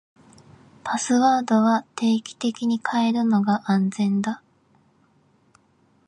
[0.83, 4.41] パスワードは定期的に変えるのが安全だ。